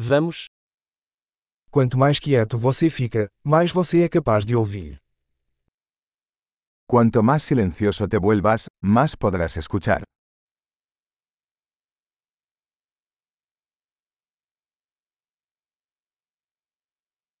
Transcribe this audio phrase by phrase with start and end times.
[0.00, 0.46] Vamos?
[1.72, 5.02] Quanto mais quieto você fica, mais você é capaz de ouvir.
[6.86, 10.04] Cuanto más silencioso te vuelvas, más podrás escuchar.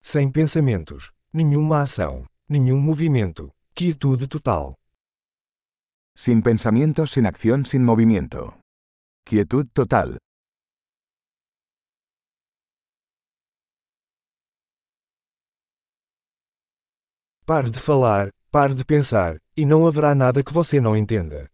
[0.00, 4.76] Sem pensamentos, nenhuma ação, nenhum movimento, quietude total.
[6.16, 8.60] Sin pensamientos, sin acción, sin movimiento.
[9.24, 10.18] Quietud total.
[17.46, 21.50] Pare de falar, pare de pensar, e não haverá nada que você não entenda.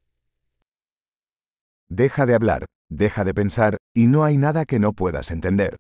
[1.89, 5.75] Deja de hablar, deja de pensar, y no hay nada que no puedas entender.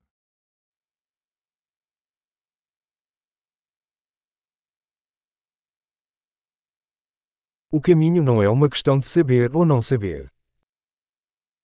[7.70, 10.28] O caminho não é uma questão de saber ou não saber.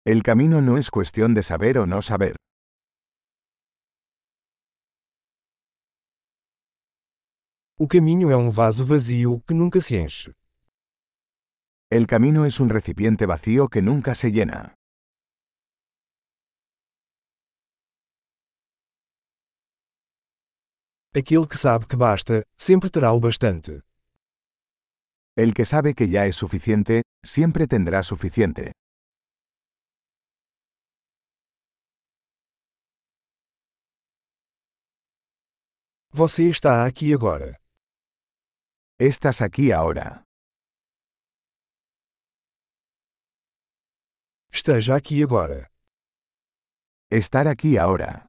[0.06, 2.37] El camino no es cuestión de saber o no saber.
[7.85, 10.30] O caminho é um vaso vazio que nunca se enche.
[11.91, 14.77] El camino es un recipiente vacío que nunca se llena.
[21.13, 23.83] Aquele que sabe que basta, sempre terá o bastante.
[25.35, 28.71] El que sabe que ya es suficiente, siempre tendrá suficiente.
[36.13, 37.62] Você está aqui agora.
[39.04, 40.22] Estás aquí ahora.
[44.52, 45.68] Esteja aqui agora.
[47.10, 48.26] Estar aquí ahora.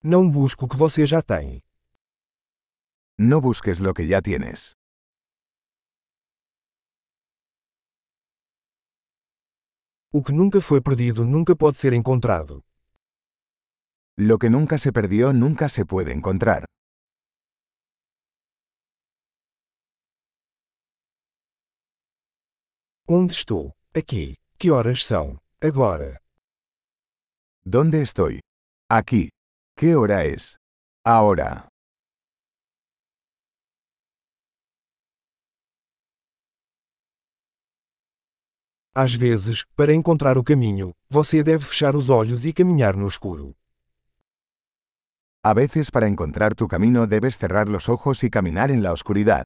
[0.00, 1.60] Não busque o que você já tem.
[3.18, 4.74] No busques lo que ya tienes.
[10.12, 12.62] O que nunca foi perdido nunca pode ser encontrado.
[14.16, 16.66] Lo que nunca se perdió nunca se puede encontrar.
[23.08, 23.72] Onde estou?
[23.92, 24.36] Aqui.
[24.56, 25.36] Que horas são?
[25.60, 26.20] Agora.
[27.66, 28.38] ¿Dónde estoy?
[28.88, 29.30] Aquí.
[29.76, 30.56] ¿Qué hora es?
[31.04, 31.68] Ahora.
[38.94, 43.56] Às vezes, para encontrar o caminho, você deve fechar os olhos e caminhar no escuro.
[45.46, 49.44] A veces para encontrar tu camino debes cerrar los ojos y caminar en la oscuridad.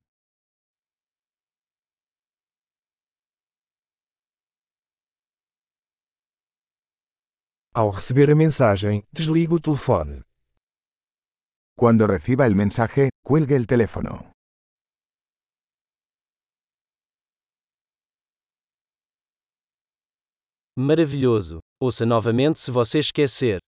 [7.75, 10.22] Ao receber a mensagem, desligue o telefone.
[11.76, 14.32] Cuando reciba el mensaje, cuelgue el teléfono.
[20.76, 21.59] Maravilhoso!
[21.82, 23.59] Ouça novamente se você esquecer.